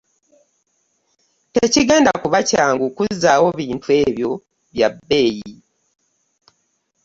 [1.53, 4.31] Tekigenda kuba kyangu kuzzaawo bintu ebyo
[4.73, 5.51] bya bbeeyi.